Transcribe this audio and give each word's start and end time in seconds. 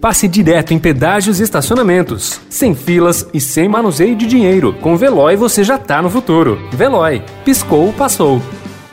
passe 0.00 0.26
direto 0.26 0.72
em 0.72 0.78
pedágios 0.78 1.38
e 1.38 1.42
estacionamentos, 1.42 2.40
sem 2.48 2.74
filas 2.74 3.26
e 3.34 3.40
sem 3.40 3.68
manuseio 3.68 4.16
de 4.16 4.26
dinheiro. 4.26 4.72
Com 4.80 4.96
Veloy 4.96 5.36
você 5.36 5.62
já 5.62 5.78
tá 5.78 6.00
no 6.00 6.08
futuro. 6.08 6.58
Veloy, 6.72 7.22
piscou, 7.44 7.92
passou. 7.92 8.40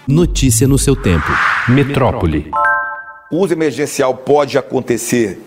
Notícia 0.05 0.67
no 0.67 0.77
seu 0.77 0.95
tempo. 0.95 1.27
Metrópole. 1.69 2.51
O 3.31 3.37
uso 3.37 3.53
emergencial 3.53 4.15
pode 4.15 4.57
acontecer 4.57 5.41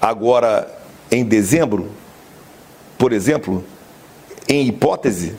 agora 0.00 0.68
em 1.10 1.24
dezembro, 1.24 1.88
por 2.98 3.12
exemplo, 3.12 3.64
em 4.48 4.66
hipótese, 4.66 5.34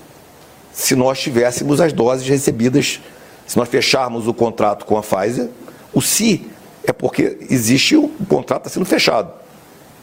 se 0.71 0.95
nós 0.95 1.19
tivéssemos 1.19 1.81
as 1.81 1.91
doses 1.91 2.27
recebidas, 2.27 3.01
se 3.45 3.57
nós 3.57 3.67
fecharmos 3.67 4.27
o 4.27 4.33
contrato 4.33 4.85
com 4.85 4.97
a 4.97 5.01
Pfizer, 5.01 5.49
o 5.93 6.01
se 6.01 6.50
é 6.83 6.91
porque 6.93 7.37
existe 7.49 7.95
o, 7.95 8.05
o 8.19 8.25
contrato 8.27 8.69
sendo 8.69 8.85
fechado. 8.85 9.31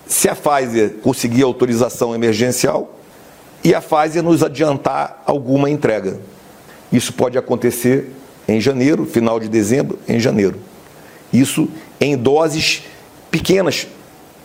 Se 0.07 0.29
a 0.29 0.35
Pfizer 0.35 0.95
conseguir 1.03 1.43
autorização 1.43 2.15
emergencial 2.15 2.99
e 3.63 3.75
a 3.75 3.81
Pfizer 3.81 4.23
nos 4.23 4.43
adiantar 4.43 5.23
alguma 5.27 5.69
entrega. 5.69 6.19
Isso 6.93 7.13
pode 7.13 7.37
acontecer 7.37 8.13
em 8.47 8.61
janeiro, 8.61 9.05
final 9.05 9.39
de 9.39 9.49
dezembro, 9.49 9.99
em 10.09 10.19
janeiro. 10.19 10.59
Isso 11.33 11.69
em 12.01 12.17
doses 12.17 12.83
pequenas, 13.31 13.87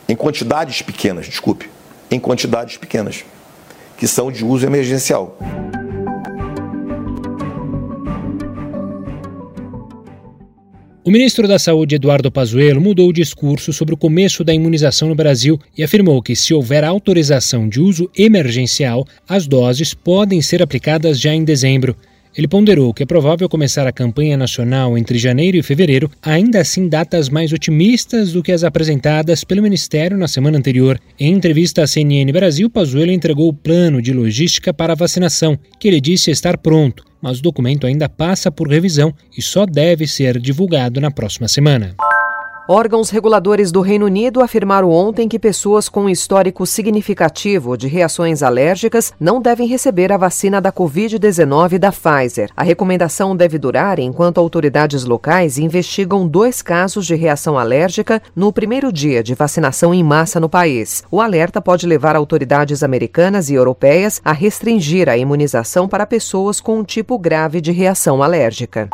em 0.10 0.16
quantidades 0.16 0.82
pequenas, 0.82 1.28
desculpe, 1.28 1.70
em 2.12 2.20
quantidades 2.20 2.76
pequenas, 2.76 3.24
que 3.98 4.08
são 4.08 4.30
de 4.30 4.44
uso 4.44 4.66
emergencial. 4.66 5.38
O 11.06 11.12
ministro 11.12 11.50
da 11.50 11.60
Saúde, 11.60 11.96
Eduardo 11.96 12.32
Pazuello, 12.32 12.80
mudou 12.80 13.10
o 13.10 13.14
discurso 13.14 13.74
sobre 13.74 13.94
o 13.94 13.98
começo 13.98 14.42
da 14.42 14.54
imunização 14.54 15.10
no 15.10 15.16
Brasil 15.16 15.60
e 15.78 15.84
afirmou 15.84 16.22
que, 16.22 16.34
se 16.34 16.54
houver 16.54 16.82
autorização 16.86 17.68
de 17.68 17.82
uso 17.82 18.10
emergencial, 18.18 19.06
as 19.28 19.46
doses 19.46 19.94
podem 19.94 20.42
ser 20.42 20.64
aplicadas 20.64 21.20
já 21.20 21.34
em 21.34 21.44
dezembro. 21.44 21.94
Ele 22.38 22.48
ponderou 22.48 22.94
que 22.94 23.04
é 23.04 23.06
provável 23.06 23.50
começar 23.50 23.86
a 23.86 23.92
campanha 23.92 24.38
nacional 24.38 24.98
entre 24.98 25.20
janeiro 25.20 25.58
e 25.58 25.62
fevereiro, 25.62 26.10
ainda 26.22 26.62
assim 26.62 26.88
datas 26.88 27.28
mais 27.28 27.52
otimistas 27.52 28.32
do 28.32 28.42
que 28.42 28.54
as 28.54 28.64
apresentadas 28.64 29.44
pelo 29.44 29.62
Ministério 29.62 30.18
na 30.18 30.30
semana 30.30 30.58
anterior. 30.58 30.98
Em 31.20 31.34
entrevista 31.34 31.84
à 31.84 31.88
CNN 31.88 32.32
Brasil, 32.32 32.70
Pazuello 32.70 33.12
entregou 33.12 33.50
o 33.50 33.54
plano 33.54 34.02
de 34.02 34.14
logística 34.14 34.74
para 34.74 34.94
a 34.94 34.96
vacinação, 34.96 35.60
que 35.78 35.90
ele 35.90 36.00
disse 36.00 36.32
estar 36.32 36.58
pronto, 36.58 37.04
mas 37.24 37.40
o 37.40 37.42
documento 37.42 37.88
ainda 37.88 38.10
passa 38.10 38.52
por 38.52 38.68
revisão 38.68 39.14
e 39.38 39.42
só 39.42 39.66
deve 39.66 40.06
ser 40.06 40.38
divulgado 40.38 41.00
na 41.00 41.10
próxima 41.10 41.48
semana. 41.48 41.96
Órgãos 42.68 43.10
reguladores 43.10 43.74
do 43.74 43.82
Reino 43.82 44.06
Unido 44.06 44.40
afirmaram 44.40 44.90
ontem 44.90 45.28
que 45.28 45.38
pessoas 45.38 45.90
com 45.90 46.10
histórico 46.10 46.66
significativo 46.66 47.76
de 47.76 47.90
reações 47.90 48.42
alérgicas 48.42 49.12
não 49.20 49.42
devem 49.42 49.68
receber 49.68 50.14
a 50.14 50.18
vacina 50.18 50.62
da 50.62 50.72
Covid-19 50.72 51.78
da 51.78 51.92
Pfizer. 51.92 52.50
A 52.56 52.64
recomendação 52.64 53.36
deve 53.36 53.58
durar 53.58 54.00
enquanto 54.00 54.38
autoridades 54.38 55.04
locais 55.04 55.58
investigam 55.58 56.26
dois 56.26 56.62
casos 56.62 57.06
de 57.06 57.16
reação 57.16 57.60
alérgica 57.60 58.22
no 58.34 58.54
primeiro 58.54 58.94
dia 58.94 59.22
de 59.22 59.36
vacinação 59.36 59.94
em 59.94 60.02
massa 60.02 60.40
no 60.40 60.48
país. 60.48 61.04
O 61.12 61.20
alerta 61.20 61.62
pode 61.62 61.86
levar 61.86 62.16
autoridades 62.16 62.82
americanas 62.82 63.50
e 63.50 63.56
europeias 63.56 64.22
a 64.24 64.32
restringir 64.32 65.10
a 65.10 65.18
imunização 65.18 65.86
para 65.86 66.06
pessoas 66.06 66.62
com 66.62 66.80
um 66.80 66.84
tipo 66.84 67.20
grave 67.20 67.60
de 67.60 67.74
reação 67.74 68.24
alérgica. 68.24 68.90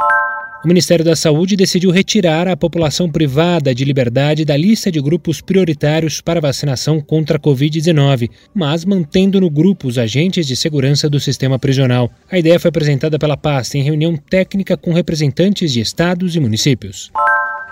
O 0.64 0.68
Ministério 0.68 1.06
da 1.06 1.16
Saúde 1.16 1.56
decidiu 1.56 1.90
retirar 1.90 2.46
a 2.46 2.58
população 2.58 3.10
privada 3.10 3.74
de 3.74 3.86
liberdade 3.86 4.44
da 4.44 4.58
lista 4.58 4.92
de 4.92 5.00
grupos 5.00 5.40
prioritários 5.40 6.20
para 6.20 6.42
vacinação 6.42 7.00
contra 7.00 7.38
a 7.38 7.40
Covid-19, 7.40 8.30
mas 8.54 8.84
mantendo 8.84 9.40
no 9.40 9.50
grupo 9.50 9.88
os 9.88 9.98
agentes 9.98 10.46
de 10.46 10.58
segurança 10.58 11.10
do 11.10 11.18
sistema 11.18 11.58
prisional. 11.58 12.12
A 12.30 12.38
ideia 12.38 12.60
foi 12.60 12.68
apresentada 12.68 13.18
pela 13.18 13.38
pasta 13.38 13.78
em 13.78 13.84
reunião 13.84 14.18
técnica 14.18 14.76
com 14.76 14.92
representantes 14.92 15.72
de 15.72 15.80
estados 15.80 16.36
e 16.36 16.42
municípios. 16.42 17.10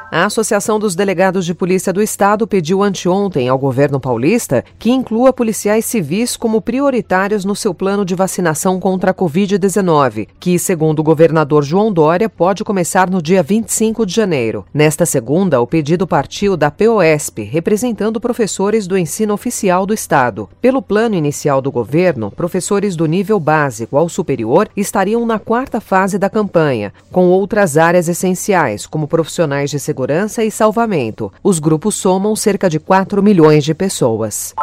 A 0.09 0.23
Associação 0.23 0.79
dos 0.79 0.95
Delegados 0.95 1.45
de 1.45 1.53
Polícia 1.53 1.91
do 1.91 2.01
Estado 2.01 2.47
pediu 2.47 2.81
anteontem 2.81 3.49
ao 3.49 3.59
governo 3.59 3.99
paulista 3.99 4.63
que 4.79 4.89
inclua 4.89 5.33
policiais 5.33 5.83
civis 5.83 6.37
como 6.37 6.61
prioritários 6.61 7.43
no 7.43 7.53
seu 7.53 7.73
plano 7.73 8.05
de 8.05 8.15
vacinação 8.15 8.79
contra 8.79 9.11
a 9.11 9.13
Covid-19, 9.13 10.29
que, 10.39 10.57
segundo 10.57 10.99
o 10.99 11.03
governador 11.03 11.61
João 11.61 11.91
Dória, 11.91 12.29
pode 12.29 12.63
começar 12.63 13.09
no 13.09 13.21
dia 13.21 13.43
25 13.43 14.05
de 14.05 14.13
janeiro. 14.13 14.65
Nesta 14.73 15.05
segunda, 15.05 15.59
o 15.59 15.67
pedido 15.67 16.07
partiu 16.07 16.55
da 16.55 16.71
POSP, 16.71 17.43
representando 17.43 18.21
professores 18.21 18.87
do 18.87 18.97
ensino 18.97 19.33
oficial 19.33 19.85
do 19.85 19.93
Estado. 19.93 20.47
Pelo 20.61 20.81
plano 20.81 21.15
inicial 21.15 21.61
do 21.61 21.69
governo, 21.69 22.31
professores 22.31 22.95
do 22.95 23.05
nível 23.07 23.41
básico 23.41 23.97
ao 23.97 24.07
superior 24.07 24.69
estariam 24.73 25.25
na 25.25 25.37
quarta 25.37 25.81
fase 25.81 26.17
da 26.17 26.29
campanha, 26.29 26.93
com 27.11 27.25
outras 27.25 27.75
áreas 27.75 28.07
essenciais, 28.07 28.85
como 28.85 29.05
profissionais 29.05 29.69
de 29.69 29.77
segurança 29.77 29.96
segurança 29.97 30.43
e 30.43 30.51
salvamento. 30.51 31.33
Os 31.43 31.57
grupos 31.57 31.95
somam 31.95 32.35
cerca 32.35 32.69
de 32.69 32.79
4 32.79 33.23
milhões 33.23 33.63
de 33.63 33.73
pessoas. 33.73 34.53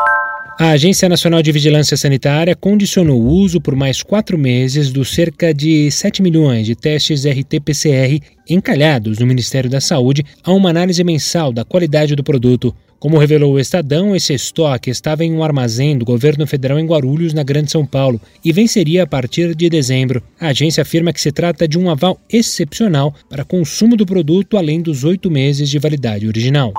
A 0.57 0.71
Agência 0.71 1.09
Nacional 1.09 1.43
de 1.43 1.51
Vigilância 1.51 1.97
Sanitária 1.97 2.55
condicionou 2.55 3.21
o 3.21 3.27
uso 3.27 3.61
por 3.61 3.75
mais 3.75 4.05
quatro 4.05 4.39
meses 4.39 4.93
dos 4.93 5.13
cerca 5.13 5.53
de 5.53 5.91
7 5.91 6.23
milhões 6.23 6.65
de 6.65 6.77
testes 6.77 7.25
RT-PCR 7.25 8.21
encalhados 8.49 9.19
no 9.19 9.27
Ministério 9.27 9.69
da 9.69 9.81
Saúde 9.81 10.25
a 10.45 10.53
uma 10.53 10.71
análise 10.71 11.03
mensal 11.03 11.53
da 11.53 11.65
qualidade 11.65 12.15
do 12.15 12.23
produto. 12.23 12.73
Como 13.01 13.19
revelou 13.19 13.55
o 13.55 13.59
Estadão, 13.59 14.15
esse 14.15 14.33
estoque 14.33 14.91
estava 14.91 15.25
em 15.25 15.33
um 15.33 15.43
armazém 15.43 15.99
do 15.99 16.05
governo 16.05 16.47
federal 16.47 16.79
em 16.79 16.87
Guarulhos, 16.87 17.35
na 17.35 17.43
Grande 17.43 17.73
São 17.73 17.85
Paulo, 17.85 18.21
e 18.45 18.53
venceria 18.53 19.03
a 19.03 19.07
partir 19.09 19.57
de 19.57 19.69
dezembro. 19.69 20.23
A 20.41 20.49
agência 20.49 20.83
afirma 20.83 21.13
que 21.13 21.21
se 21.21 21.33
trata 21.33 21.67
de 21.67 21.77
um 21.77 21.91
aval 21.91 22.19
excepcional 22.33 23.13
para 23.29 23.45
consumo 23.45 23.97
do 23.97 24.07
produto 24.07 24.57
além 24.57 24.81
dos 24.81 25.03
oito 25.03 25.29
meses 25.31 25.69
de 25.69 25.81
validade 25.81 26.29
original. 26.29 26.73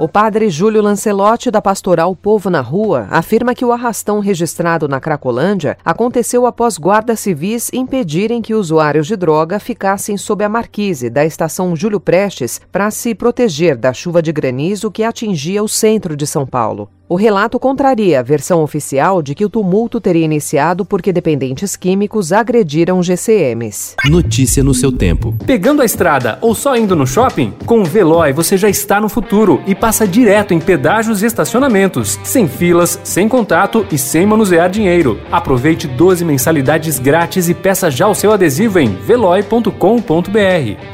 O 0.00 0.06
padre 0.06 0.48
Júlio 0.48 0.80
Lancelotti, 0.80 1.50
da 1.50 1.60
pastoral 1.60 2.14
Povo 2.14 2.48
na 2.48 2.60
Rua, 2.60 3.08
afirma 3.10 3.52
que 3.52 3.64
o 3.64 3.72
arrastão 3.72 4.20
registrado 4.20 4.86
na 4.86 5.00
Cracolândia 5.00 5.76
aconteceu 5.84 6.46
após 6.46 6.78
guardas 6.78 7.18
civis 7.18 7.68
impedirem 7.72 8.40
que 8.40 8.54
usuários 8.54 9.08
de 9.08 9.16
droga 9.16 9.58
ficassem 9.58 10.16
sob 10.16 10.44
a 10.44 10.48
marquise 10.48 11.10
da 11.10 11.24
estação 11.24 11.74
Júlio 11.74 11.98
Prestes 11.98 12.60
para 12.70 12.92
se 12.92 13.12
proteger 13.12 13.76
da 13.76 13.92
chuva 13.92 14.22
de 14.22 14.30
granizo 14.30 14.88
que 14.88 15.02
atingia 15.02 15.64
o 15.64 15.68
centro 15.68 16.16
de 16.16 16.28
São 16.28 16.46
Paulo. 16.46 16.88
O 17.10 17.16
relato 17.16 17.58
contraria 17.58 18.20
a 18.20 18.22
versão 18.22 18.62
oficial 18.62 19.22
de 19.22 19.34
que 19.34 19.42
o 19.42 19.48
tumulto 19.48 19.98
teria 19.98 20.26
iniciado 20.26 20.84
porque 20.84 21.10
dependentes 21.10 21.74
químicos 21.74 22.32
agrediram 22.32 23.02
GCMs. 23.02 23.96
Notícia 24.04 24.62
no 24.62 24.74
seu 24.74 24.92
tempo. 24.92 25.34
Pegando 25.46 25.80
a 25.80 25.86
estrada 25.86 26.38
ou 26.42 26.54
só 26.54 26.76
indo 26.76 26.94
no 26.94 27.06
shopping? 27.06 27.54
Com 27.64 27.80
o 27.80 27.84
Veloy 27.84 28.34
você 28.34 28.58
já 28.58 28.68
está 28.68 29.00
no 29.00 29.08
futuro 29.08 29.62
e 29.66 29.74
passa 29.74 30.06
direto 30.06 30.52
em 30.52 30.60
pedágios 30.60 31.22
e 31.22 31.26
estacionamentos, 31.26 32.20
sem 32.24 32.46
filas, 32.46 33.00
sem 33.02 33.26
contato 33.26 33.86
e 33.90 33.96
sem 33.96 34.26
manusear 34.26 34.68
dinheiro. 34.68 35.18
Aproveite 35.32 35.88
12 35.88 36.26
mensalidades 36.26 36.98
grátis 36.98 37.48
e 37.48 37.54
peça 37.54 37.90
já 37.90 38.06
o 38.06 38.14
seu 38.14 38.32
adesivo 38.32 38.80
em 38.80 38.94
veloy.com.br. 38.94 39.70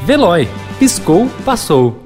Veloy. 0.07 0.49
Piscou, 0.79 1.29
passou. 1.45 2.04